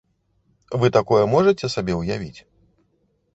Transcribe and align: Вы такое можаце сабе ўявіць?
Вы 0.83 0.89
такое 0.95 1.19
можаце 1.33 1.69
сабе 1.75 1.93
ўявіць? 2.01 2.39